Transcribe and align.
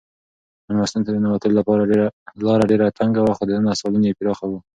مېلمستون 0.67 1.01
ته 1.05 1.09
د 1.11 1.17
ننوتلو 1.23 1.61
لاره 2.45 2.63
ډېره 2.71 2.95
تنګه 2.99 3.21
وه 3.23 3.33
خو 3.37 3.43
دننه 3.49 3.71
سالون 3.79 4.03
یې 4.07 4.17
پراخه 4.19 4.45
و. 4.47 4.53